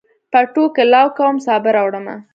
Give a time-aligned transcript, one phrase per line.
[0.31, 2.15] پټوکي لو کوم، سابه راوړمه